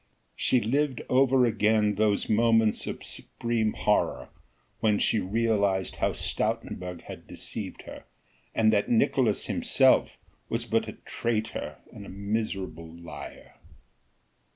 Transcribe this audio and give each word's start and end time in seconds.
She 0.35 0.59
lived 0.59 1.03
over 1.09 1.45
again 1.45 1.93
those 1.93 2.27
moments 2.27 2.87
of 2.87 3.03
supreme 3.03 3.73
horror 3.73 4.29
when 4.79 4.97
she 4.97 5.19
realized 5.19 5.97
how 5.97 6.13
Stoutenburg 6.13 7.01
had 7.03 7.27
deceived 7.27 7.83
her, 7.83 8.05
and 8.55 8.73
that 8.73 8.89
Nicolaes 8.89 9.45
himself 9.45 10.17
was 10.49 10.65
but 10.65 10.87
a 10.87 10.93
traitor 10.93 11.77
and 11.93 12.03
a 12.03 12.09
miserable 12.09 12.91
liar. 12.99 13.57